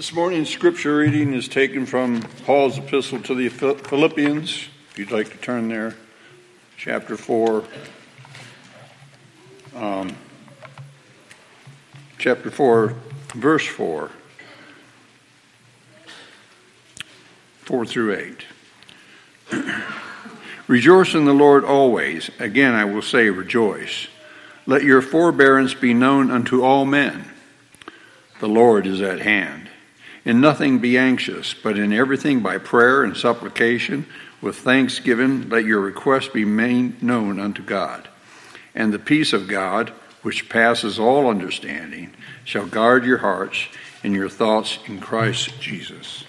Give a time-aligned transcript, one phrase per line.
[0.00, 4.68] This morning's scripture reading is taken from Paul's epistle to the Philippians.
[4.92, 5.94] If you'd like to turn there,
[6.78, 7.62] chapter 4.
[9.76, 10.16] Um,
[12.16, 12.94] chapter 4,
[13.34, 14.10] verse 4.
[17.64, 18.34] 4 through
[19.52, 19.64] 8.
[20.66, 22.30] rejoice in the Lord always.
[22.38, 24.06] Again, I will say, rejoice.
[24.64, 27.26] Let your forbearance be known unto all men.
[28.38, 29.69] The Lord is at hand.
[30.24, 34.06] In nothing be anxious, but in everything by prayer and supplication,
[34.40, 38.08] with thanksgiving, let your requests be made known unto God.
[38.74, 39.90] And the peace of God,
[40.22, 43.66] which passes all understanding, shall guard your hearts
[44.02, 46.24] and your thoughts in Christ Jesus.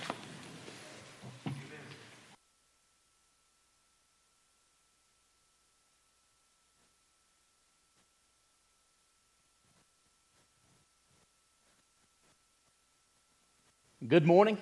[14.12, 14.58] Good morning.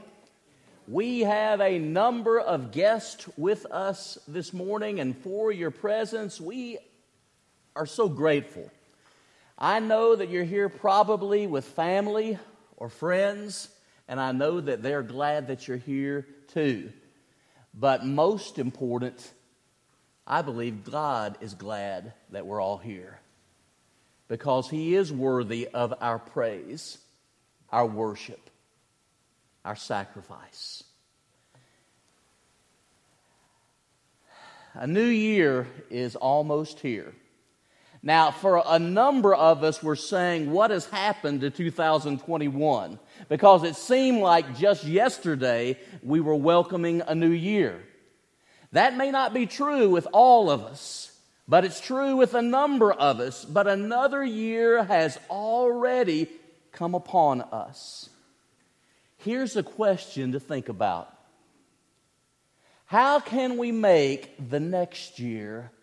[0.87, 6.77] We have a number of guests with us this morning, and for your presence, we
[7.75, 8.69] are so grateful.
[9.57, 12.37] I know that you're here probably with family
[12.77, 13.69] or friends,
[14.07, 16.93] and I know that they're glad that you're here too.
[17.73, 19.31] But most important,
[20.27, 23.19] I believe God is glad that we're all here
[24.27, 26.99] because He is worthy of our praise,
[27.71, 28.49] our worship
[29.69, 30.83] our sacrifice.
[34.73, 37.13] A new year is almost here.
[38.01, 42.97] Now, for a number of us, we're saying, What has happened to 2021?
[43.27, 47.79] Because it seemed like just yesterday we were welcoming a new year.
[48.71, 51.15] That may not be true with all of us,
[51.47, 53.45] but it's true with a number of us.
[53.45, 56.27] But another year has already
[56.71, 58.09] come upon us.
[59.19, 61.13] Here's a question to think about
[62.85, 65.73] How can we make the next year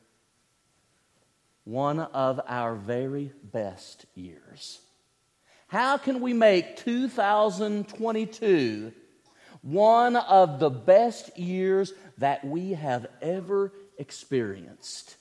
[1.64, 4.80] one of our very best years?
[5.68, 8.92] How can we make 2022
[9.60, 15.14] one of the best years that we have ever experienced?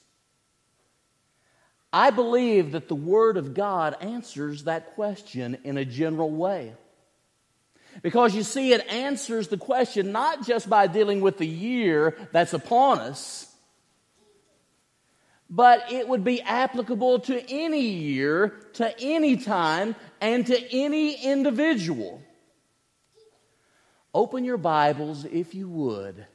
[1.92, 6.76] I believe that the Word of God answers that question in a general way.
[8.02, 12.54] Because you see, it answers the question not just by dealing with the year that's
[12.54, 13.52] upon us,
[15.50, 22.22] but it would be applicable to any year, to any time, and to any individual.
[24.14, 26.26] Open your Bibles, if you would,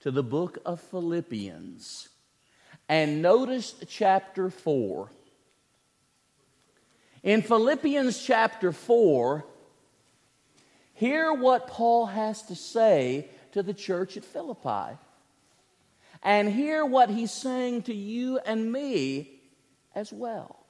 [0.00, 2.08] to the book of Philippians
[2.88, 5.10] and notice chapter 4.
[7.22, 9.44] In Philippians chapter 4,
[10.96, 14.98] Hear what Paul has to say to the church at Philippi.
[16.22, 19.40] And hear what he's saying to you and me
[19.94, 20.64] as well.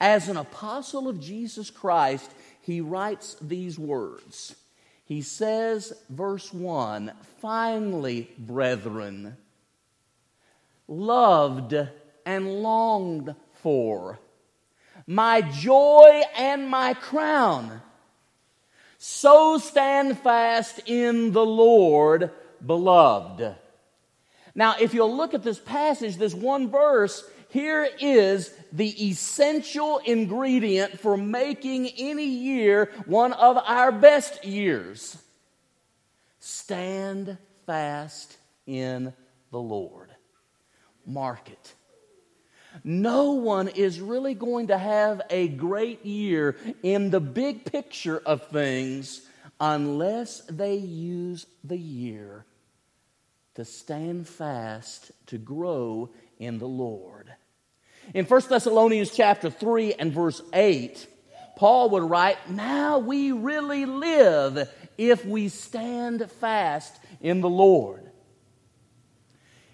[0.00, 2.32] As an apostle of Jesus Christ,
[2.62, 4.56] he writes these words.
[5.04, 9.36] He says, verse 1 Finally, brethren,
[10.88, 11.74] loved
[12.24, 14.18] and longed for,
[15.06, 17.82] my joy and my crown
[19.02, 22.32] so stand fast in the Lord,
[22.66, 23.56] beloved.
[24.54, 31.00] Now, if you'll look at this passage, this one verse, here is the essential ingredient
[31.00, 35.16] for making any year one of our best years.
[36.38, 39.14] Stand fast in
[39.50, 40.10] the Lord.
[41.06, 41.74] Mark it.
[42.84, 48.48] No one is really going to have a great year in the big picture of
[48.48, 49.22] things
[49.60, 52.44] unless they use the year
[53.54, 57.30] to stand fast, to grow in the Lord.
[58.14, 61.06] In 1 Thessalonians chapter 3 and verse 8,
[61.56, 68.09] Paul would write, Now we really live if we stand fast in the Lord.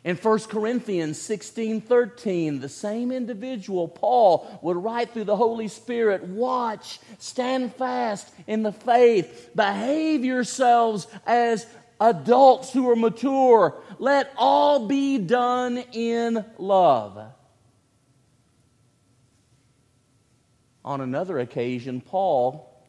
[0.06, 6.22] In 1 Corinthians 16 13, the same individual, Paul, would write through the Holy Spirit
[6.22, 11.66] Watch, stand fast in the faith, behave yourselves as
[12.00, 13.82] adults who are mature.
[13.98, 17.32] Let all be done in love.
[20.84, 22.80] On another occasion, Paul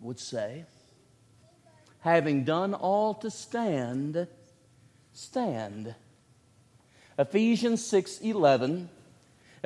[0.00, 0.64] would say,
[2.00, 4.26] Having done all to stand,
[5.12, 5.94] stand.
[7.18, 8.88] Ephesians 6:11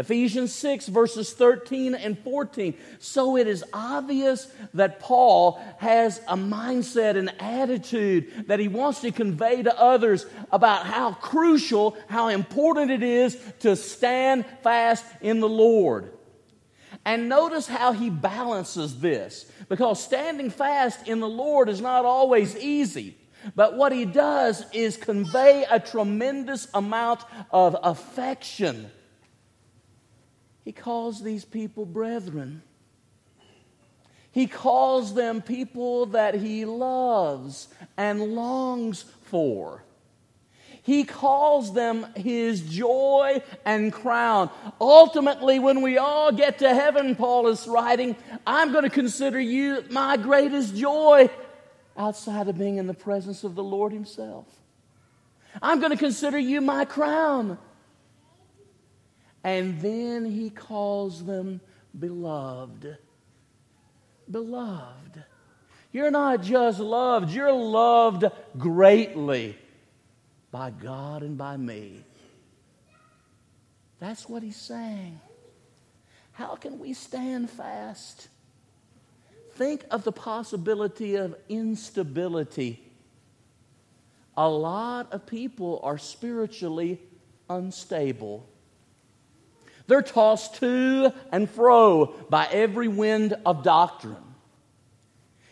[0.00, 2.72] Ephesians 6, verses 13 and 14.
[3.00, 9.12] So it is obvious that Paul has a mindset and attitude that he wants to
[9.12, 15.48] convey to others about how crucial, how important it is to stand fast in the
[15.48, 16.10] Lord.
[17.04, 22.56] And notice how he balances this, because standing fast in the Lord is not always
[22.56, 23.18] easy.
[23.54, 28.90] But what he does is convey a tremendous amount of affection
[30.64, 32.62] he calls these people brethren.
[34.30, 37.66] He calls them people that he loves
[37.96, 39.82] and longs for.
[40.82, 44.50] He calls them his joy and crown.
[44.80, 48.14] Ultimately, when we all get to heaven, Paul is writing,
[48.46, 51.28] I'm going to consider you my greatest joy
[52.00, 54.46] outside of being in the presence of the Lord Himself.
[55.60, 57.58] I'm going to consider you my crown.
[59.44, 61.60] And then he calls them
[61.98, 62.96] beloved.
[64.30, 65.24] Beloved.
[65.92, 68.24] You're not just loved, you're loved
[68.56, 69.58] greatly
[70.52, 72.04] by God and by me.
[73.98, 75.20] That's what he's saying.
[76.32, 78.28] How can we stand fast?
[79.60, 82.82] Think of the possibility of instability.
[84.34, 86.98] A lot of people are spiritually
[87.50, 88.48] unstable.
[89.86, 94.24] They're tossed to and fro by every wind of doctrine.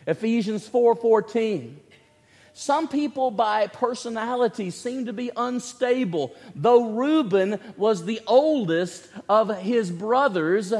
[0.07, 1.79] Ephesians 4:14.
[2.53, 9.91] Some people by personality seem to be unstable, though Reuben was the oldest of his
[9.91, 10.73] brothers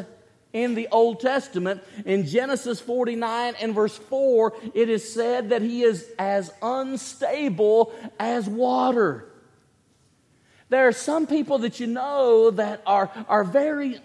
[0.53, 1.81] in the Old Testament.
[2.05, 8.47] In Genesis 49 and verse 4, it is said that he is as unstable as
[8.47, 9.25] water.
[10.69, 13.99] There are some people that you know that are, are very,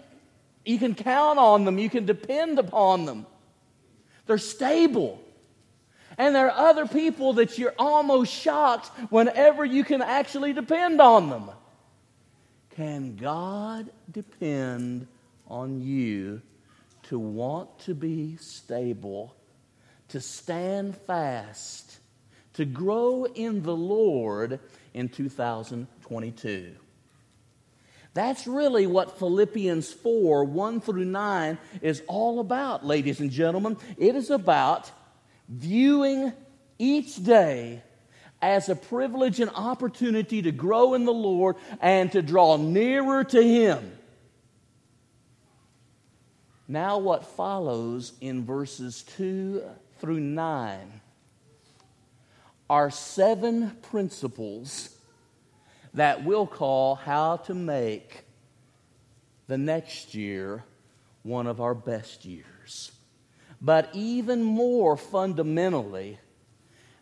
[0.65, 3.25] you can count on them, you can depend upon them.
[4.25, 5.21] They're stable.
[6.17, 11.29] And there are other people that you're almost shocked whenever you can actually depend on
[11.29, 11.51] them.
[12.75, 15.07] Can God depend
[15.47, 16.41] on you
[17.03, 19.35] to want to be stable,
[20.09, 21.99] to stand fast,
[22.53, 24.59] to grow in the Lord
[24.93, 26.75] in 2022.
[28.13, 33.77] That's really what Philippians 4 1 through 9 is all about, ladies and gentlemen.
[33.97, 34.89] It is about
[35.49, 36.31] viewing
[36.79, 37.83] each day
[38.41, 43.43] as a privilege and opportunity to grow in the Lord and to draw nearer to
[43.43, 43.97] Him.
[46.67, 49.63] Now, what follows in verses 2
[49.99, 51.01] through 9
[52.69, 54.89] are seven principles
[55.93, 58.23] that we'll call how to make
[59.47, 60.63] the next year
[61.21, 62.91] one of our best years.
[63.61, 66.19] But even more fundamentally,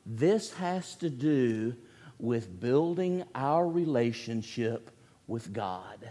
[0.05, 1.75] this has to do
[2.19, 4.91] with building our relationship
[5.27, 6.09] with God.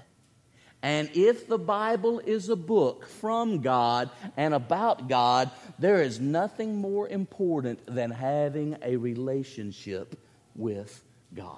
[0.83, 6.77] And if the Bible is a book from God and about God, there is nothing
[6.77, 10.19] more important than having a relationship
[10.57, 11.57] with God.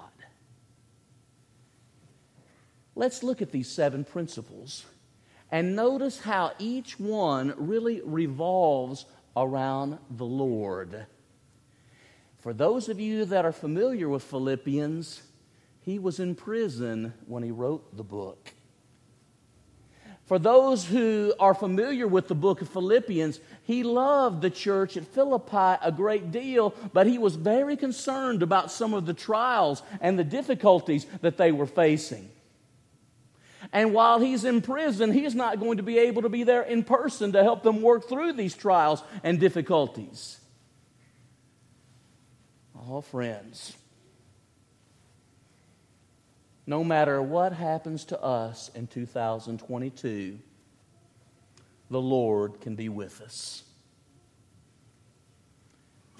[2.94, 4.84] Let's look at these seven principles
[5.50, 9.06] and notice how each one really revolves
[9.36, 11.06] around the Lord.
[12.38, 15.22] For those of you that are familiar with Philippians,
[15.80, 18.53] he was in prison when he wrote the book.
[20.26, 25.06] For those who are familiar with the book of Philippians, he loved the church at
[25.06, 30.18] Philippi a great deal, but he was very concerned about some of the trials and
[30.18, 32.30] the difficulties that they were facing.
[33.70, 36.84] And while he's in prison, he's not going to be able to be there in
[36.84, 40.40] person to help them work through these trials and difficulties.
[42.88, 43.76] All friends,
[46.66, 50.38] no matter what happens to us in 2022,
[51.90, 53.64] the Lord can be with us.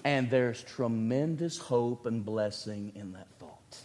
[0.03, 3.77] And there's tremendous hope and blessing in that thought.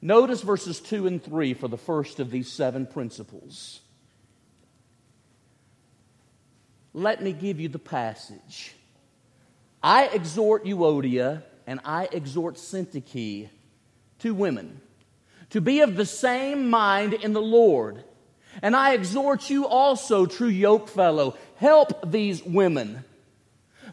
[0.00, 3.80] Notice verses 2 and 3 for the first of these seven principles.
[6.94, 8.74] Let me give you the passage.
[9.82, 13.48] I exhort Euodia and I exhort Syntyche,
[14.18, 14.80] two women
[15.50, 18.04] to be of the same mind in the Lord.
[18.62, 23.04] And I exhort you also, true yokefellow, help these women.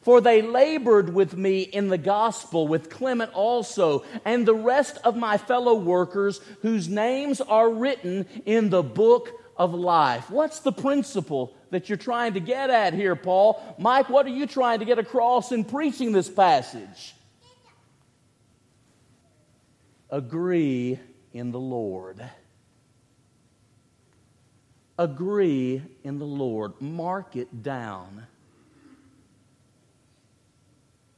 [0.02, 5.18] For they labored with me in the gospel, with Clement also, and the rest of
[5.18, 10.30] my fellow workers whose names are written in the book of life.
[10.30, 13.62] What's the principle that you're trying to get at here, Paul?
[13.78, 17.16] Mike, what are you trying to get across in preaching this passage?
[20.10, 21.00] Agree
[21.34, 22.22] in the Lord.
[25.00, 26.74] Agree in the Lord.
[26.82, 28.28] Mark it down.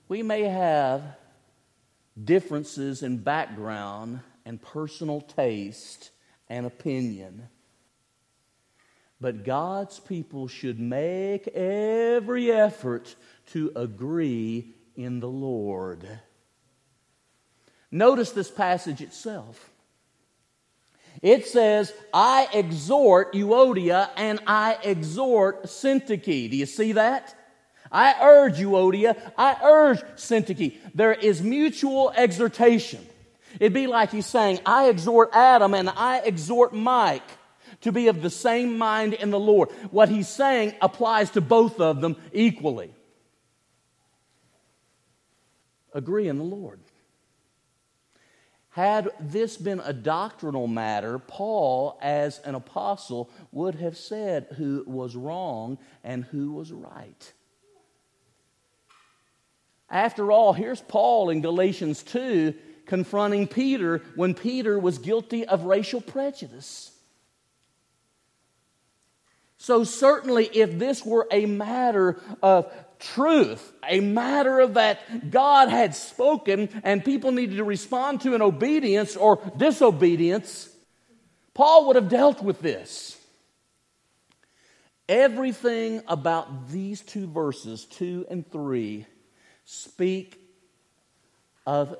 [0.07, 1.03] We may have
[2.21, 6.09] differences in background and personal taste
[6.49, 7.47] and opinion.
[9.21, 13.15] But God's people should make every effort
[13.51, 16.07] to agree in the Lord.
[17.91, 19.69] Notice this passage itself.
[21.21, 26.49] It says, I exhort Euodia and I exhort Syntyche.
[26.49, 27.35] Do you see that?
[27.91, 30.77] I urge Euodia, I urge Syntyche.
[30.93, 33.05] There is mutual exhortation.
[33.59, 37.23] It'd be like he's saying, I exhort Adam and I exhort Mike
[37.81, 39.69] to be of the same mind in the Lord.
[39.91, 42.93] What he's saying applies to both of them equally.
[45.93, 46.79] Agree in the Lord.
[48.79, 55.17] Had this been a doctrinal matter, Paul, as an apostle, would have said who was
[55.17, 57.33] wrong and who was right.
[59.89, 62.53] After all, here's Paul in Galatians 2
[62.85, 66.88] confronting Peter when Peter was guilty of racial prejudice.
[69.61, 75.93] So, certainly, if this were a matter of truth, a matter of that God had
[75.93, 80.69] spoken and people needed to respond to in obedience or disobedience,
[81.53, 83.17] Paul would have dealt with this.
[85.09, 89.05] Everything about these two verses, 2 and 3,
[89.65, 90.39] speak
[91.67, 91.97] of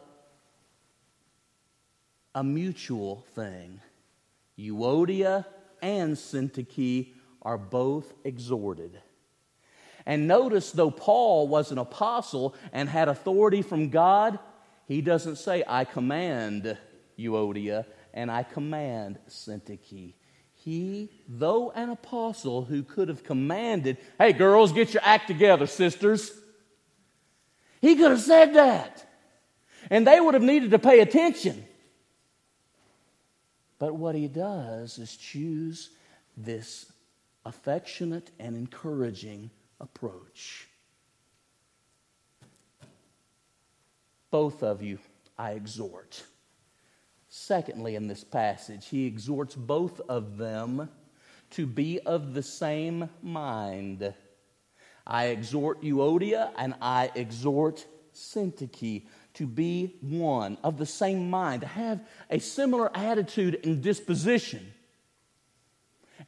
[2.34, 3.82] a mutual thing.
[4.58, 5.46] Euodia
[5.82, 9.00] and Syntyche are both exhorted.
[10.06, 14.40] And notice, though Paul was an apostle and had authority from God,
[14.88, 16.78] he doesn't say, I command
[17.18, 20.14] Euodia and I command Syntyche.
[20.56, 26.32] He, though an apostle who could have commanded, hey, girls, get your act together, sisters,
[27.82, 29.06] he could have said that.
[29.90, 31.66] And they would have needed to pay attention.
[33.78, 35.92] But what he does is choose
[36.36, 36.92] this
[37.46, 40.68] affectionate and encouraging approach.
[44.32, 45.00] Both of you,
[45.38, 46.24] I exhort.
[47.30, 50.90] Secondly, in this passage, he exhorts both of them
[51.52, 54.14] to be of the same mind.
[55.06, 59.04] I exhort Euodia and I exhort Syntyche
[59.36, 64.74] to be one, of the same mind, to have a similar attitude and disposition.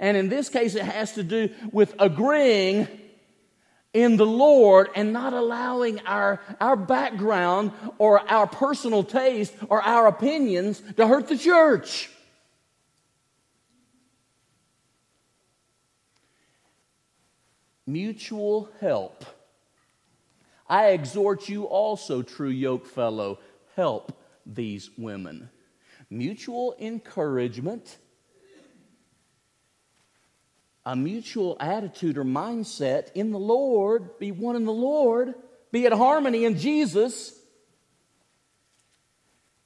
[0.01, 2.88] And in this case, it has to do with agreeing
[3.93, 10.08] in the Lord and not allowing our, our background or our personal taste or our
[10.08, 12.10] opinions to hurt the church.
[17.86, 19.24] Mutual help.
[20.67, 23.39] I exhort you also, true yoke fellow,
[23.75, 25.50] help these women.
[26.10, 27.98] Mutual encouragement
[30.85, 35.33] a mutual attitude or mindset in the Lord, be one in the Lord,
[35.71, 37.38] be at harmony in Jesus.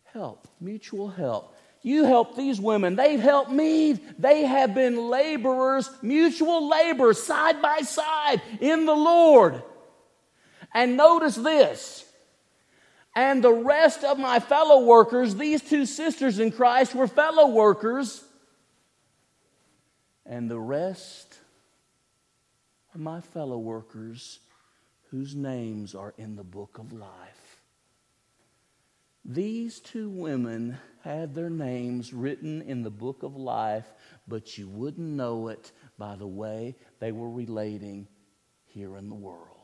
[0.06, 1.56] Help, mutual help.
[1.82, 2.96] You help these women.
[2.96, 3.94] They've helped me.
[4.18, 9.62] They have been laborers, mutual labor, side by side in the Lord.
[10.74, 12.06] And notice this.
[13.16, 18.24] And the rest of my fellow workers, these two sisters in Christ were fellow workers
[20.26, 21.40] and the rest
[22.94, 24.40] are my fellow workers
[25.12, 27.62] whose names are in the book of life.
[29.24, 33.88] These two women had their names written in the book of life,
[34.28, 38.08] but you wouldn't know it by the way they were relating
[38.66, 39.55] here in the world.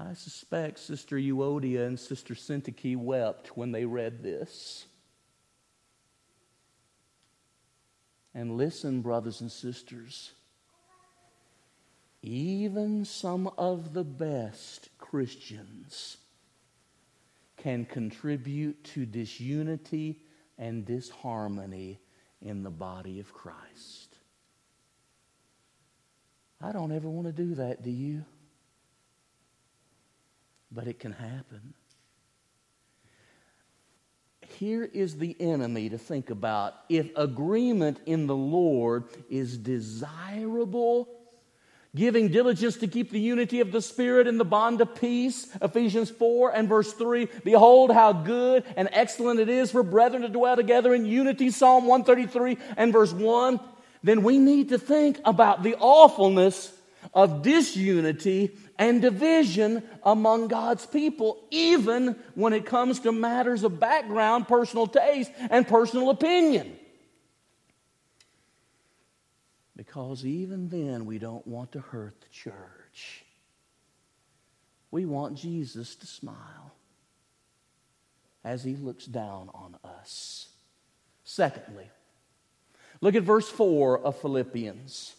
[0.00, 4.86] I suspect Sister Euodia and Sister Syntyche wept when they read this.
[8.32, 10.32] And listen, brothers and sisters,
[12.22, 16.16] even some of the best Christians
[17.58, 20.22] can contribute to disunity
[20.56, 22.00] and disharmony
[22.40, 24.16] in the body of Christ.
[26.62, 28.24] I don't ever want to do that, do you?
[30.72, 31.74] But it can happen.
[34.58, 36.74] Here is the enemy to think about.
[36.88, 41.08] If agreement in the Lord is desirable,
[41.96, 46.10] giving diligence to keep the unity of the Spirit in the bond of peace, Ephesians
[46.10, 47.28] 4 and verse 3.
[47.42, 51.86] Behold, how good and excellent it is for brethren to dwell together in unity, Psalm
[51.86, 53.60] 133 and verse 1.
[54.02, 56.72] Then we need to think about the awfulness
[57.14, 64.48] of disunity and division among God's people, even when it comes to matters of background,
[64.48, 66.78] personal taste, and personal opinion.
[69.76, 73.22] Because even then, we don't want to hurt the church.
[74.90, 76.72] We want Jesus to smile
[78.42, 80.48] as he looks down on us.
[81.22, 81.90] Secondly,
[83.02, 85.16] look at verse 4 of Philippians.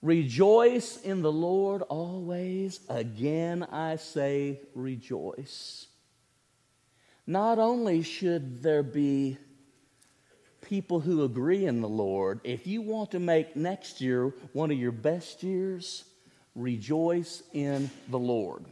[0.00, 2.80] Rejoice in the Lord always.
[2.88, 5.88] Again, I say rejoice.
[7.26, 9.38] Not only should there be
[10.60, 14.78] people who agree in the Lord, if you want to make next year one of
[14.78, 16.04] your best years,
[16.54, 18.64] rejoice in the Lord.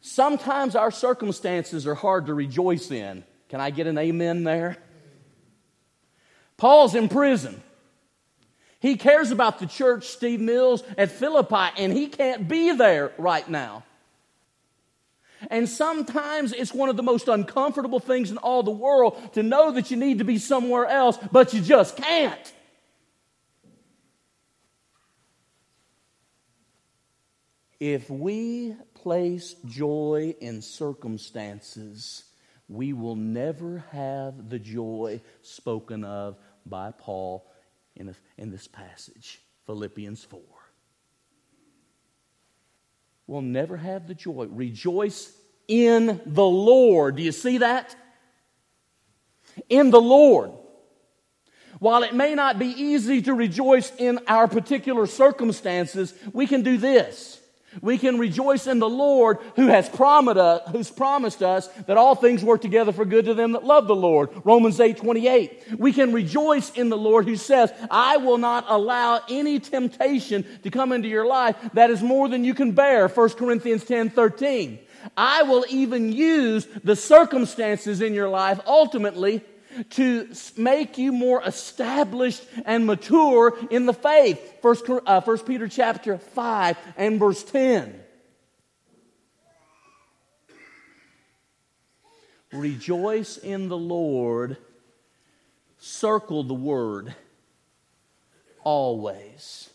[0.00, 3.24] Sometimes our circumstances are hard to rejoice in.
[3.48, 4.76] Can I get an amen there?
[6.56, 7.62] Paul's in prison.
[8.80, 13.48] He cares about the church, Steve Mills, at Philippi, and he can't be there right
[13.48, 13.84] now.
[15.50, 19.72] And sometimes it's one of the most uncomfortable things in all the world to know
[19.72, 22.52] that you need to be somewhere else, but you just can't.
[27.78, 32.24] If we place joy in circumstances,
[32.68, 37.49] we will never have the joy spoken of by Paul
[38.00, 40.40] in, in this passage, Philippians 4
[43.26, 44.46] We'll never have the joy.
[44.50, 45.32] Rejoice
[45.68, 47.14] in the Lord.
[47.14, 47.94] Do you see that?
[49.68, 50.50] In the Lord.
[51.78, 56.76] While it may not be easy to rejoice in our particular circumstances, we can do
[56.76, 57.39] this.
[57.82, 62.14] We can rejoice in the Lord who has promised us, who's promised us that all
[62.14, 64.30] things work together for good to them that love the Lord.
[64.44, 65.78] Romans 8 28.
[65.78, 70.70] We can rejoice in the Lord who says, I will not allow any temptation to
[70.70, 73.08] come into your life that is more than you can bear.
[73.08, 74.78] 1 Corinthians 10 13.
[75.16, 79.42] I will even use the circumstances in your life ultimately
[79.90, 84.60] to make you more established and mature in the faith.
[84.62, 88.00] First, uh, First Peter chapter 5 and verse 10.
[92.52, 94.56] Rejoice in the Lord.
[95.78, 97.14] Circle the word
[98.64, 99.70] always.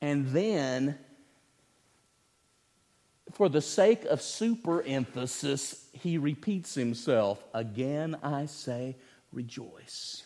[0.00, 0.98] And then
[3.32, 8.96] for the sake of super emphasis, he repeats himself Again, I say,
[9.32, 10.24] rejoice.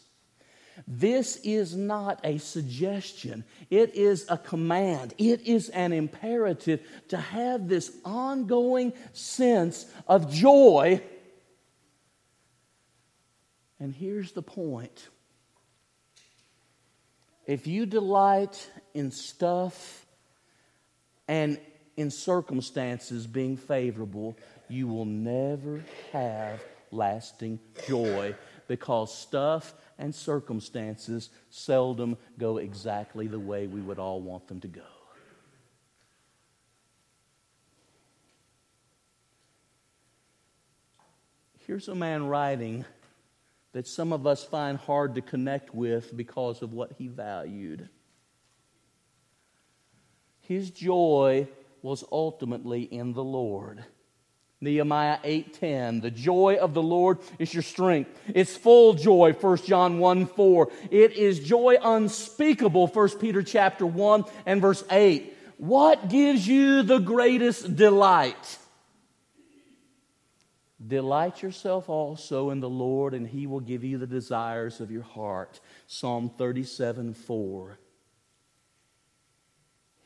[0.87, 3.45] This is not a suggestion.
[3.71, 5.15] It is a command.
[5.17, 11.01] It is an imperative to have this ongoing sense of joy.
[13.81, 15.09] And here's the point
[17.47, 20.05] if you delight in stuff
[21.29, 21.59] and
[21.97, 24.37] in circumstances being favorable,
[24.69, 28.35] you will never have lasting joy
[28.69, 34.69] because stuff and circumstances seldom go exactly the way we would all want them to
[34.69, 34.83] go.
[41.67, 42.85] Here's a man writing
[43.73, 47.89] that some of us find hard to connect with because of what he valued.
[50.41, 51.49] His joy
[51.87, 53.85] was ultimately in the Lord.
[54.61, 58.11] Nehemiah 8:10 The joy of the Lord is your strength.
[58.35, 60.69] It's full joy 1 John 1 4.
[60.91, 65.33] It is joy unspeakable 1 Peter chapter 1 and verse 8.
[65.59, 68.59] What gives you the greatest delight?
[70.85, 75.05] Delight yourself also in the Lord, and he will give you the desires of your
[75.05, 75.61] heart.
[75.87, 77.79] Psalm 37 4.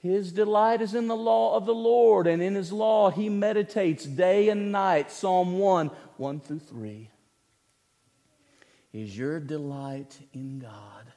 [0.02, 4.04] His delight is in the law of the Lord, and in his law he meditates
[4.04, 5.10] day and night.
[5.10, 7.10] Psalm 1 1 through 3.
[8.94, 11.12] Is your delight in God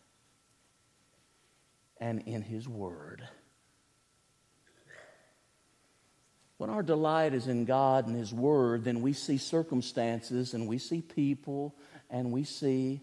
[1.97, 3.23] and in his word?
[6.57, 10.77] When our delight is in God and his word, then we see circumstances and we
[10.77, 11.73] see people
[12.09, 13.01] and we see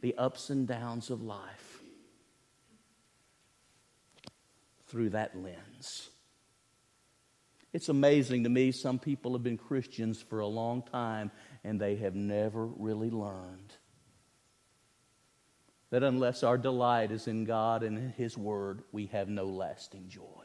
[0.00, 1.63] the ups and downs of life
[4.94, 6.08] through that lens.
[7.72, 11.32] It's amazing to me, some people have been Christians for a long time
[11.64, 13.72] and they have never really learned
[15.90, 20.08] that unless our delight is in God and in His Word, we have no lasting
[20.08, 20.44] joy.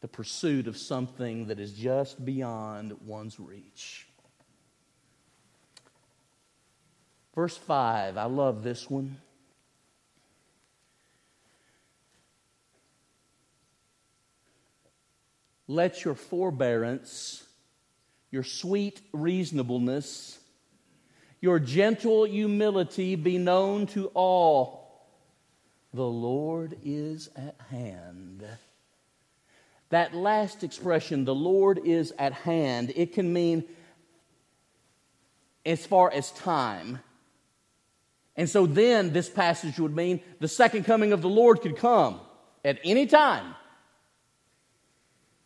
[0.00, 4.06] The pursuit of something that is just beyond one's reach.
[7.34, 9.18] Verse 5, I love this one.
[15.66, 17.42] Let your forbearance,
[18.30, 20.38] your sweet reasonableness,
[21.40, 24.84] your gentle humility be known to all.
[25.92, 28.44] The Lord is at hand.
[29.90, 33.64] That last expression, the Lord is at hand, it can mean
[35.64, 36.98] as far as time.
[38.36, 42.20] And so then this passage would mean the second coming of the Lord could come
[42.64, 43.54] at any time.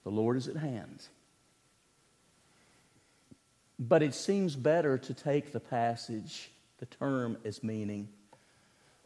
[0.09, 1.07] The Lord is at hand.
[3.79, 8.09] But it seems better to take the passage, the term, as meaning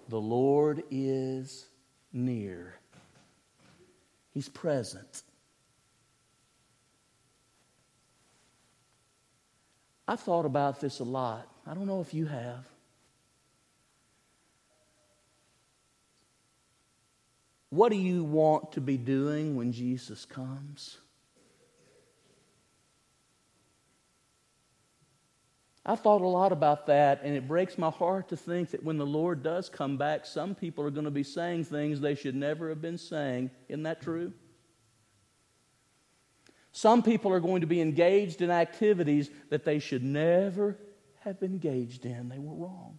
[0.08, 1.66] the Lord is
[2.12, 2.76] near,
[4.30, 5.22] He's present.
[10.06, 11.48] I've thought about this a lot.
[11.66, 12.64] I don't know if you have.
[17.72, 20.98] What do you want to be doing when Jesus comes?
[25.86, 28.98] I've thought a lot about that, and it breaks my heart to think that when
[28.98, 32.36] the Lord does come back, some people are going to be saying things they should
[32.36, 33.50] never have been saying.
[33.70, 34.34] Isn't that true?
[36.72, 40.76] Some people are going to be engaged in activities that they should never
[41.20, 42.28] have been engaged in.
[42.28, 42.98] They were wrong.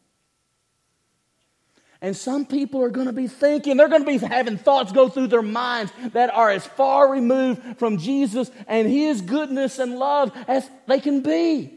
[2.03, 5.07] And some people are going to be thinking, they're going to be having thoughts go
[5.07, 10.33] through their minds that are as far removed from Jesus and His goodness and love
[10.49, 11.73] as they can be.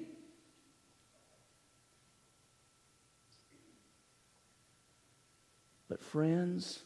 [5.88, 6.80] But, friends,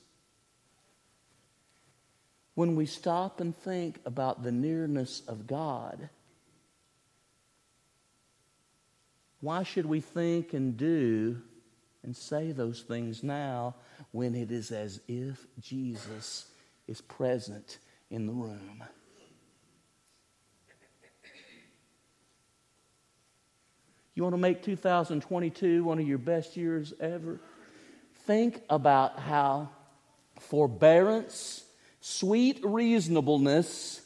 [2.54, 6.10] when we stop and think about the nearness of God,
[9.40, 11.40] why should we think and do
[12.02, 13.74] and say those things now
[14.12, 16.46] when it is as if Jesus
[16.86, 17.78] is present
[18.10, 18.82] in the room?
[24.14, 27.40] You want to make 2022 one of your best years ever?
[28.30, 29.68] think about how
[30.38, 31.64] forbearance,
[32.00, 34.00] sweet reasonableness,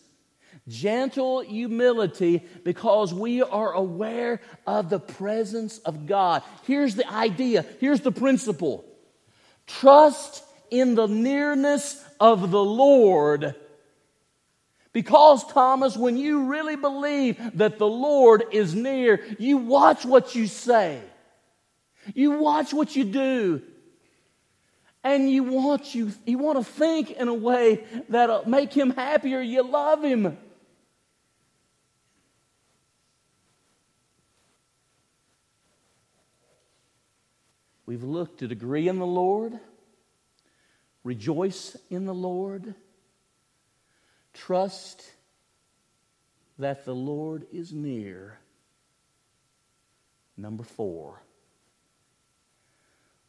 [0.69, 6.43] gentle humility, because we are aware of the presence of God.
[6.67, 8.85] Here's the idea, here's the principle
[9.67, 13.55] trust in the nearness of the Lord.
[14.93, 20.47] Because, Thomas, when you really believe that the Lord is near, you watch what you
[20.47, 21.01] say.
[22.15, 23.63] You watch what you do
[25.05, 29.41] and you want you you want to think in a way that'll make him happier
[29.41, 30.37] you love him
[37.87, 39.59] we've looked to agree in the lord
[41.03, 42.75] rejoice in the lord
[44.33, 45.03] trust
[46.59, 48.39] that the lord is near
[50.37, 51.21] number four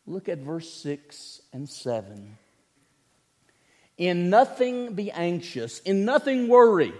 [0.08, 2.38] Look at verse 6 and 7.
[3.98, 6.94] In nothing be anxious, in nothing worry,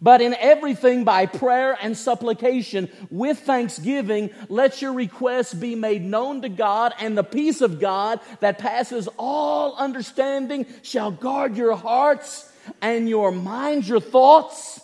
[0.00, 6.42] but in everything by prayer and supplication with thanksgiving, let your requests be made known
[6.42, 12.50] to God, and the peace of God that passes all understanding shall guard your hearts
[12.82, 14.80] and your minds, your thoughts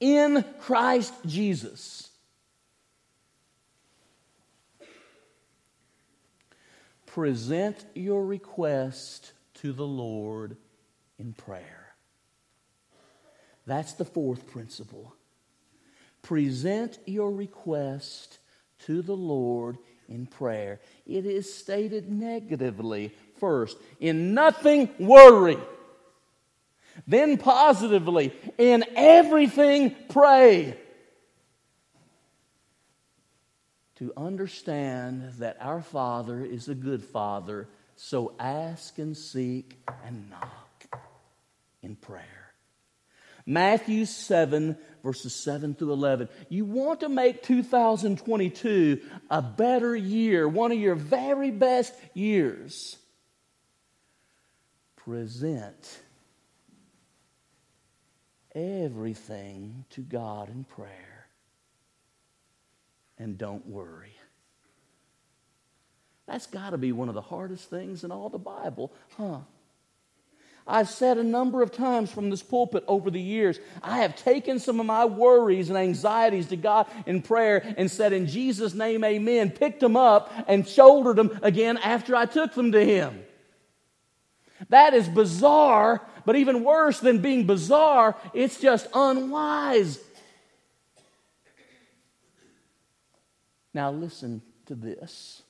[0.00, 2.02] in Christ Jesus.
[7.12, 10.56] present your request to the Lord
[11.18, 11.81] in prayer.
[13.66, 15.14] That's the fourth principle.
[16.22, 18.38] Present your request
[18.86, 20.80] to the Lord in prayer.
[21.06, 25.58] It is stated negatively first in nothing worry.
[27.06, 30.76] Then positively, in everything pray.
[34.02, 41.00] to understand that our Father is a good Father, so ask and seek and knock
[41.82, 42.41] in prayer.
[43.46, 46.28] Matthew 7, verses 7 through 11.
[46.48, 49.00] You want to make 2022
[49.30, 52.96] a better year, one of your very best years.
[54.96, 56.00] Present
[58.54, 61.26] everything to God in prayer.
[63.18, 64.14] And don't worry.
[66.26, 69.40] That's got to be one of the hardest things in all the Bible, huh?
[70.66, 74.58] I've said a number of times from this pulpit over the years, I have taken
[74.60, 79.02] some of my worries and anxieties to God in prayer and said, In Jesus' name,
[79.02, 83.24] amen, picked them up and shouldered them again after I took them to Him.
[84.68, 89.98] That is bizarre, but even worse than being bizarre, it's just unwise.
[93.74, 95.41] Now, listen to this.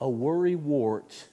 [0.00, 1.28] A worry wart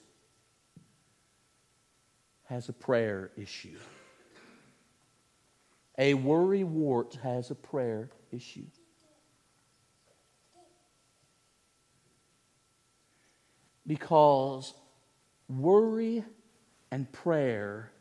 [2.44, 3.78] has a prayer issue.
[5.98, 8.66] A worry wart has a prayer issue.
[13.86, 14.74] Because
[15.48, 16.24] worry
[16.90, 17.92] and prayer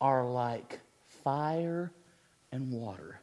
[0.00, 1.92] are like fire
[2.52, 3.20] and water.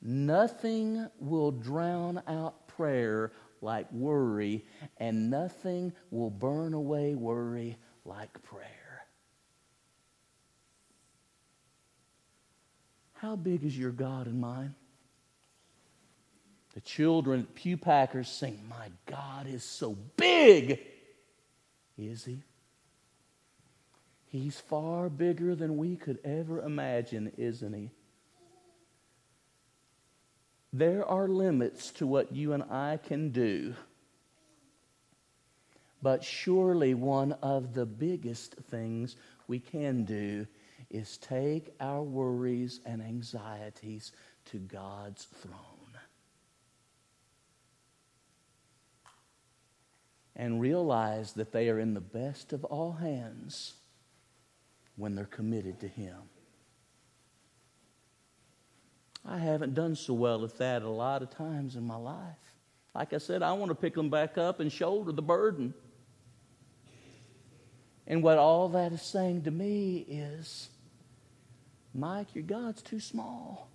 [0.00, 4.64] Nothing will drown out prayer like worry,
[4.96, 9.04] and nothing will burn away worry like prayer.
[13.12, 14.74] How big is your God and mine?
[16.72, 20.80] The children Pew Packers sing, My God is so big.
[21.98, 22.42] Is he?
[24.28, 27.90] He's far bigger than we could ever imagine, isn't he?
[30.72, 33.74] There are limits to what you and I can do.
[36.02, 39.16] But surely one of the biggest things
[39.48, 40.46] we can do
[40.88, 44.12] is take our worries and anxieties
[44.46, 45.56] to God's throne.
[50.34, 53.74] And realize that they are in the best of all hands
[54.96, 56.16] when they're committed to Him.
[59.24, 62.54] I haven't done so well at that a lot of times in my life.
[62.94, 65.74] Like I said, I want to pick them back up and shoulder the burden.
[68.06, 70.68] And what all that is saying to me is,
[71.94, 73.68] Mike, your God's too small.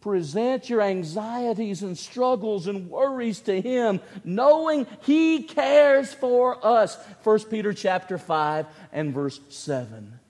[0.00, 6.96] Present your anxieties and struggles and worries to him, knowing he cares for us.
[7.24, 10.20] 1 Peter chapter 5 and verse 7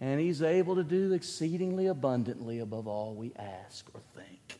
[0.00, 4.58] and He's able to do exceedingly abundantly above all we ask or think.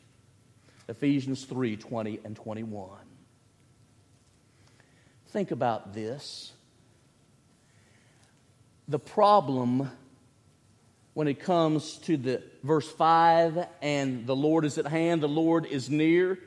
[0.87, 2.89] Ephesians 3 20 and 21.
[5.29, 6.51] Think about this.
[8.87, 9.89] The problem
[11.13, 15.65] when it comes to the verse 5 and the Lord is at hand, the Lord
[15.65, 16.37] is near.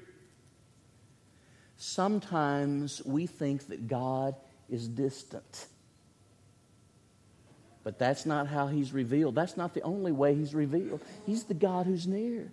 [1.77, 4.37] Sometimes we think that God
[4.69, 5.67] is distant.
[7.85, 9.35] But that's not how he's revealed.
[9.35, 11.03] That's not the only way he's revealed.
[11.27, 12.51] He's the God who's near.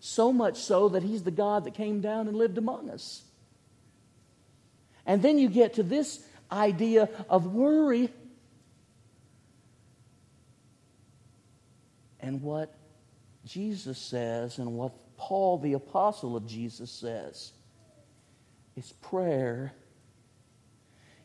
[0.00, 3.22] So much so that he's the God that came down and lived among us.
[5.06, 8.10] And then you get to this idea of worry.
[12.20, 12.74] And what
[13.46, 17.52] Jesus says, and what Paul, the apostle of Jesus, says
[18.76, 19.72] is prayer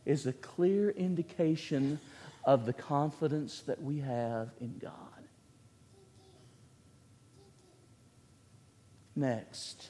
[0.06, 2.00] is a clear indication
[2.44, 4.94] of the confidence that we have in God.
[9.16, 9.90] Next,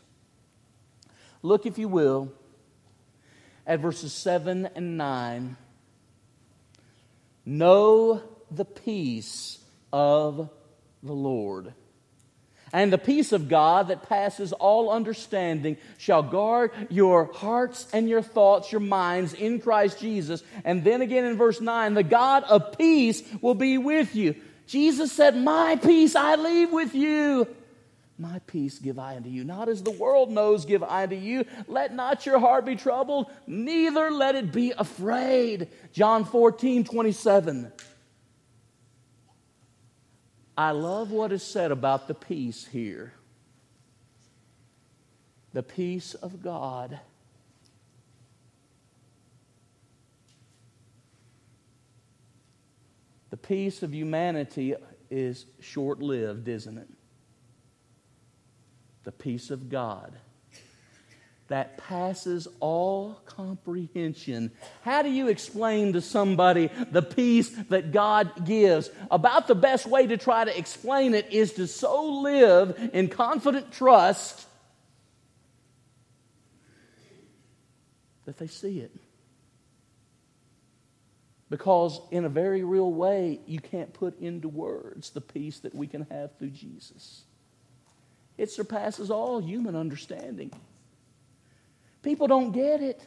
[1.43, 2.31] look, if you will,
[3.67, 5.55] at verses 7 and 9.
[7.45, 9.59] Know the peace
[9.93, 10.49] of
[11.03, 11.73] the Lord
[12.73, 18.21] and the peace of God that passes all understanding shall guard your hearts and your
[18.21, 20.43] thoughts, your minds in Christ Jesus.
[20.63, 24.35] And then again in verse 9, the God of peace will be with you.
[24.67, 27.47] Jesus said, My peace I leave with you.
[28.19, 29.45] My peace give I unto you.
[29.45, 31.45] Not as the world knows, give I unto you.
[31.67, 35.69] Let not your heart be troubled, neither let it be afraid.
[35.93, 37.71] John 14, 27.
[40.59, 43.13] I love what is said about the peace here.
[45.53, 46.99] The peace of God.
[53.29, 54.75] The peace of humanity
[55.09, 56.89] is short lived, isn't it?
[59.05, 60.13] The peace of God
[61.49, 64.51] that passes all comprehension.
[64.83, 68.89] How do you explain to somebody the peace that God gives?
[69.11, 73.71] About the best way to try to explain it is to so live in confident
[73.71, 74.47] trust
[78.25, 78.95] that they see it.
[81.49, 85.87] Because, in a very real way, you can't put into words the peace that we
[85.87, 87.23] can have through Jesus.
[88.37, 90.51] It surpasses all human understanding.
[92.01, 93.01] People don't get it.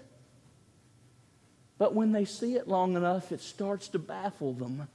[1.78, 4.86] But when they see it long enough, it starts to baffle them.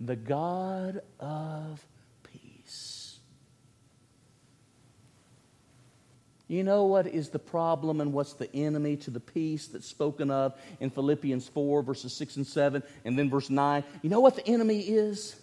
[0.00, 1.84] The God of
[2.22, 3.18] peace.
[6.48, 10.30] You know what is the problem and what's the enemy to the peace that's spoken
[10.30, 13.84] of in Philippians 4, verses 6 and 7, and then verse 9?
[14.02, 15.34] You know what the enemy is?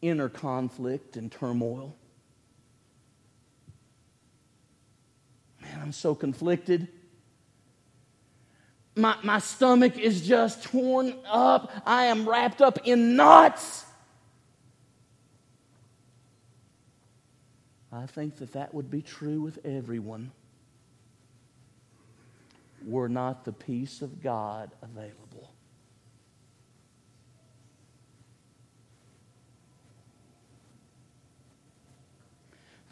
[0.00, 1.96] Inner conflict and turmoil.
[5.72, 6.88] Man, I'm so conflicted.
[8.94, 11.72] My, my stomach is just torn up.
[11.86, 13.86] I am wrapped up in knots.
[17.90, 20.30] I think that that would be true with everyone
[22.86, 25.21] were not the peace of God available.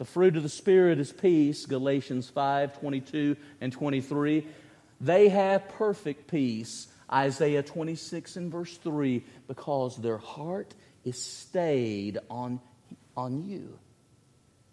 [0.01, 4.47] The fruit of the Spirit is peace, Galatians 5 22 and 23.
[4.99, 10.73] They have perfect peace, Isaiah 26 and verse 3, because their heart
[11.05, 12.59] is stayed on,
[13.15, 13.77] on you.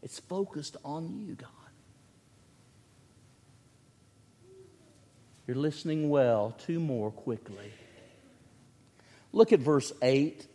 [0.03, 1.51] It's focused on you, God.
[5.47, 6.57] You're listening well.
[6.57, 7.71] Two more quickly.
[9.35, 10.47] Look at verse 8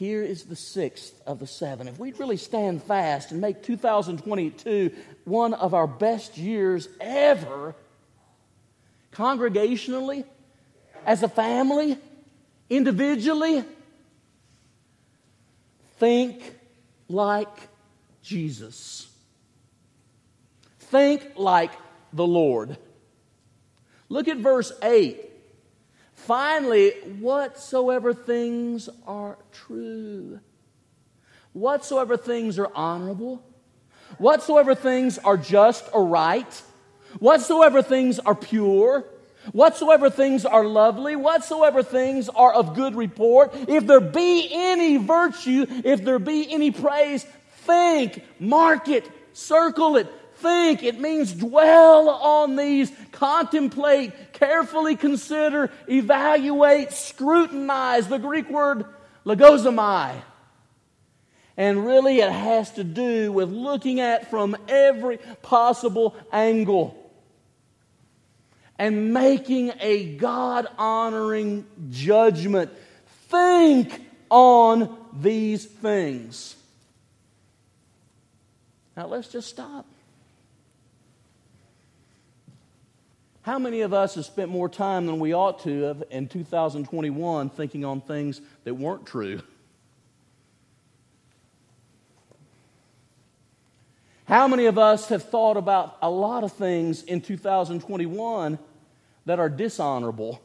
[0.00, 1.86] Here is the sixth of the seven.
[1.86, 4.92] If we'd really stand fast and make 2022
[5.24, 7.74] one of our best years ever,
[9.12, 10.24] congregationally,
[11.04, 11.98] as a family,
[12.70, 13.62] individually,
[15.98, 16.54] think
[17.10, 17.68] like
[18.22, 19.06] Jesus.
[20.78, 21.72] Think like
[22.14, 22.78] the Lord.
[24.08, 25.29] Look at verse 8.
[26.26, 30.38] Finally, whatsoever things are true,
[31.52, 33.42] whatsoever things are honorable,
[34.18, 36.62] whatsoever things are just or right,
[37.18, 39.04] whatsoever things are pure,
[39.52, 45.66] whatsoever things are lovely, whatsoever things are of good report, if there be any virtue,
[45.84, 47.24] if there be any praise,
[47.64, 50.06] think, mark it, circle it,
[50.40, 50.82] think.
[50.82, 58.08] It means dwell on these, contemplate, carefully consider, evaluate, scrutinize.
[58.08, 58.84] The Greek word
[59.24, 60.14] logizomai.
[61.56, 66.96] And really, it has to do with looking at from every possible angle
[68.78, 72.70] and making a God honoring judgment.
[73.28, 74.00] Think
[74.30, 76.56] on these things.
[78.96, 79.84] Now, let's just stop.
[83.50, 87.50] How many of us have spent more time than we ought to have in 2021
[87.50, 89.42] thinking on things that weren't true?
[94.26, 98.56] How many of us have thought about a lot of things in 2021
[99.26, 100.40] that are dishonorable?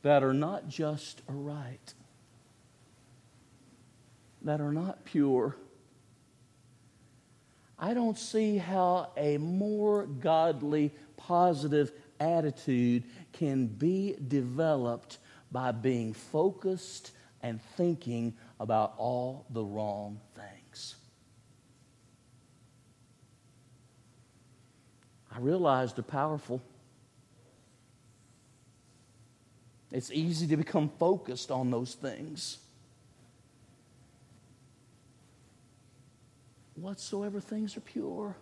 [0.00, 1.92] That are not just or right,
[4.40, 5.56] that are not pure
[7.78, 15.18] I don't see how a more godly, positive attitude can be developed
[15.52, 17.12] by being focused
[17.42, 20.96] and thinking about all the wrong things.
[25.30, 26.60] I realize they're powerful.
[29.92, 32.58] It's easy to become focused on those things.
[36.80, 38.36] Whatsoever things are pure,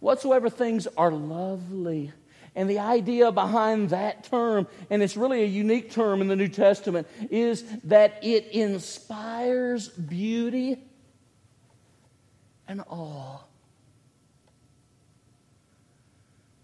[0.00, 2.12] whatsoever things are lovely.
[2.54, 6.48] And the idea behind that term, and it's really a unique term in the New
[6.48, 10.78] Testament, is that it inspires beauty
[12.66, 13.38] and awe.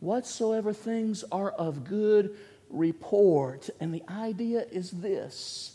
[0.01, 2.37] Whatsoever things are of good
[2.71, 3.71] report.
[3.81, 5.74] And the idea is this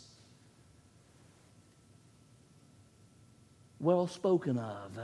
[3.80, 4.98] well spoken of.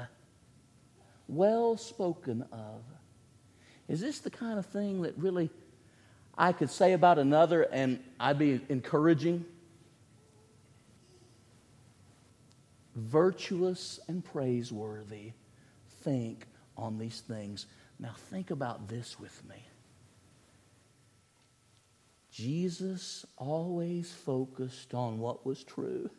[1.27, 2.83] Well spoken of.
[3.89, 5.51] Is this the kind of thing that really
[6.39, 9.45] I could say about another, and I'd be encouraging.
[12.95, 15.33] Virtuous and praiseworthy.
[16.03, 16.47] Think
[16.77, 17.66] on these things.
[17.99, 19.57] Now, think about this with me.
[22.31, 26.11] Jesus always focused on what was true.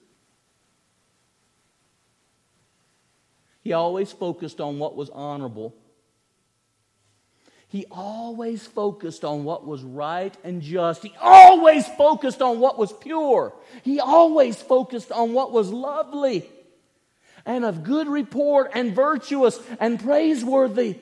[3.67, 5.75] He always focused on what was honorable.
[7.67, 11.03] He always focused on what was right and just.
[11.03, 13.53] He always focused on what was pure.
[13.83, 16.49] He always focused on what was lovely
[17.45, 20.99] and of good report and virtuous and praiseworthy.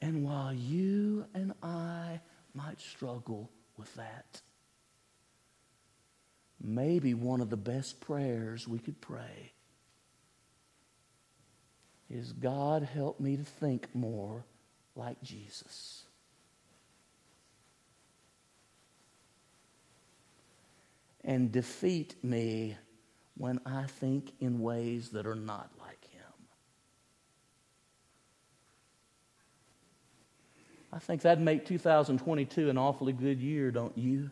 [0.00, 2.20] And while you and I
[2.54, 4.42] might struggle with that,
[6.62, 9.54] maybe one of the best prayers we could pray
[12.10, 14.44] is God, help me to think more
[14.96, 16.04] like Jesus.
[21.24, 22.76] And defeat me
[23.36, 26.22] when I think in ways that are not like Him.
[30.92, 34.30] I think that'd make 2022 an awfully good year, don't you?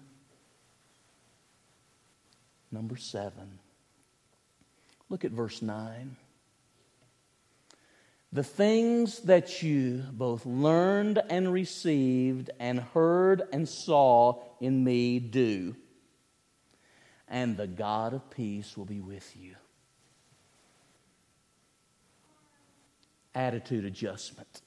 [2.73, 3.59] Number seven.
[5.11, 6.17] Look at verse 9
[8.33, 15.77] the things that you both learned and received and heard and saw in me do,
[17.29, 19.55] and the God of peace will be with you.
[23.35, 24.63] Attitude adjustment.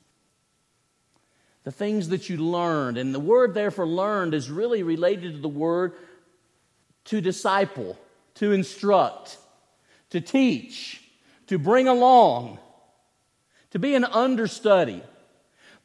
[1.64, 5.40] The things that you learned, and the word there for learned is really related to
[5.40, 5.94] the word
[7.06, 8.00] to disciple,
[8.36, 9.38] to instruct,
[10.12, 11.04] to teach,
[11.48, 12.58] to bring along
[13.72, 15.02] to be an understudy.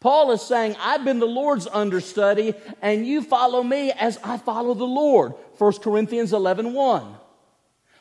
[0.00, 4.74] Paul is saying, I've been the Lord's understudy, and you follow me as I follow
[4.74, 5.32] the Lord.
[5.58, 7.16] 1 Corinthians 11 1.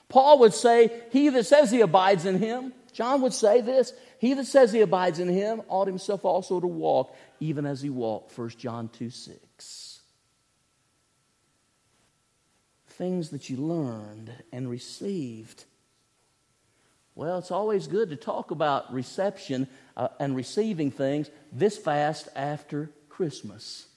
[0.09, 4.35] Paul would say, He that says he abides in him, John would say this, he
[4.35, 8.37] that says he abides in him ought himself also to walk, even as he walked.
[8.37, 10.01] 1 John 2 6.
[12.87, 15.65] Things that you learned and received
[17.15, 22.89] well, it's always good to talk about reception uh, and receiving things this fast after
[23.09, 23.87] Christmas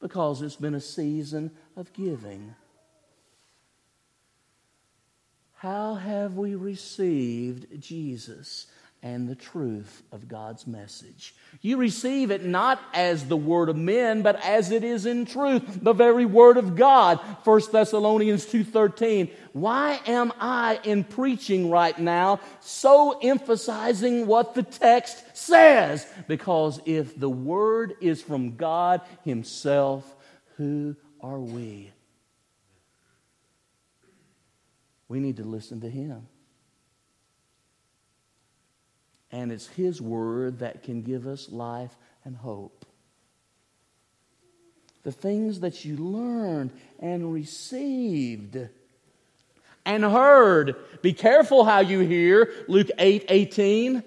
[0.00, 2.54] because it's been a season of giving.
[5.54, 8.66] How have we received Jesus?
[9.02, 11.34] And the truth of God's message.
[11.60, 15.82] You receive it not as the word of men, but as it is in truth,
[15.82, 17.18] the very word of God.
[17.42, 19.28] 1 Thessalonians 2:13.
[19.52, 26.06] Why am I in preaching right now so emphasizing what the text says?
[26.28, 30.16] Because if the word is from God himself,
[30.56, 31.90] who are we?
[35.08, 36.28] We need to listen to him.
[39.32, 42.84] And it's His Word that can give us life and hope.
[45.02, 46.70] The things that you learned
[47.00, 48.68] and received
[49.84, 50.76] and heard.
[51.00, 52.52] Be careful how you hear.
[52.68, 54.04] Luke 8 18.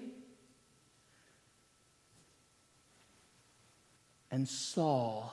[4.30, 5.30] And saw.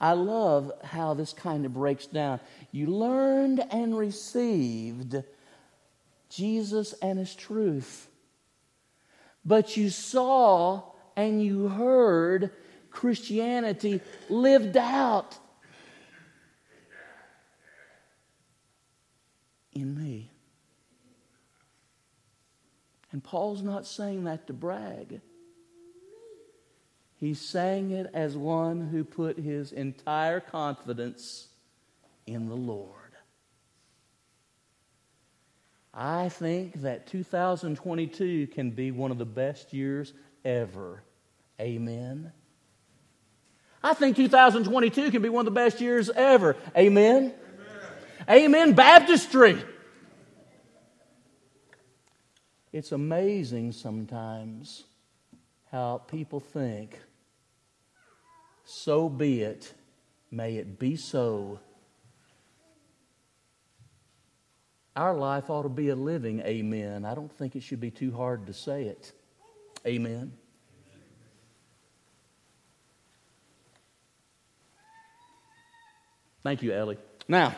[0.00, 2.40] I love how this kind of breaks down.
[2.70, 5.22] You learned and received
[6.30, 8.07] Jesus and His truth
[9.48, 10.82] but you saw
[11.16, 12.50] and you heard
[12.90, 15.38] Christianity lived out
[19.72, 20.30] in me.
[23.10, 25.22] And Paul's not saying that to brag.
[27.16, 31.48] He's saying it as one who put his entire confidence
[32.26, 33.07] in the Lord.
[35.92, 40.12] I think that 2022 can be one of the best years
[40.44, 41.02] ever.
[41.60, 42.32] Amen.
[43.82, 46.56] I think 2022 can be one of the best years ever.
[46.76, 47.32] Amen.
[48.28, 48.72] Amen, Amen.
[48.74, 49.62] baptistry.
[52.72, 54.84] It's amazing sometimes
[55.70, 56.98] how people think,
[58.64, 59.72] so be it,
[60.30, 61.60] may it be so
[64.98, 67.04] Our life ought to be a living amen.
[67.04, 69.12] I don't think it should be too hard to say it.
[69.86, 70.32] Amen.
[76.42, 76.98] Thank you, Ellie.
[77.28, 77.54] Now,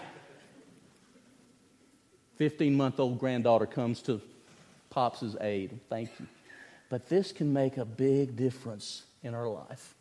[2.37, 4.21] 15 month old granddaughter comes to
[4.91, 5.81] Pops' aid.
[5.89, 6.27] Thank you.
[6.91, 9.95] But this can make a big difference in our life.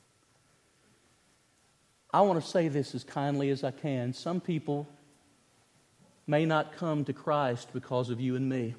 [2.11, 4.11] I want to say this as kindly as I can.
[4.11, 4.89] Some people
[6.29, 8.75] may not come to Christ because of you and me.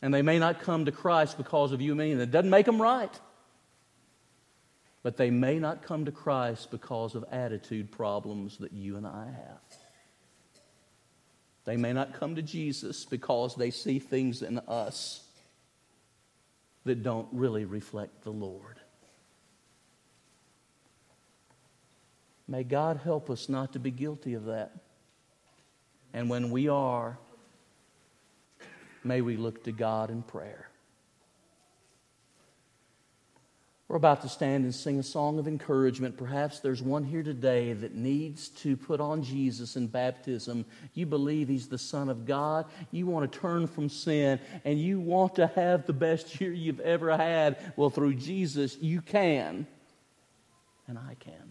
[0.00, 2.48] And they may not come to Christ because of you and me, and it doesn't
[2.48, 3.20] make them right.
[5.02, 9.26] But they may not come to Christ because of attitude problems that you and I
[9.26, 9.78] have.
[11.66, 15.22] They may not come to Jesus because they see things in us
[16.84, 18.79] that don't really reflect the Lord.
[22.50, 24.72] May God help us not to be guilty of that.
[26.12, 27.16] And when we are,
[29.04, 30.68] may we look to God in prayer.
[33.86, 36.16] We're about to stand and sing a song of encouragement.
[36.16, 40.64] Perhaps there's one here today that needs to put on Jesus in baptism.
[40.94, 42.66] You believe He's the Son of God.
[42.90, 46.80] You want to turn from sin and you want to have the best year you've
[46.80, 47.72] ever had.
[47.76, 49.68] Well, through Jesus, you can.
[50.88, 51.49] And I can.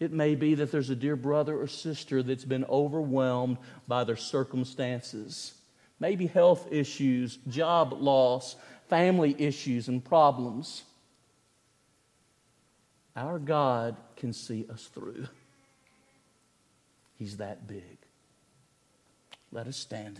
[0.00, 4.16] It may be that there's a dear brother or sister that's been overwhelmed by their
[4.16, 5.54] circumstances.
[5.98, 8.54] Maybe health issues, job loss,
[8.88, 10.84] family issues and problems,
[13.16, 15.26] our God can see us through.
[17.18, 17.98] He's that big.
[19.50, 20.16] Let us stand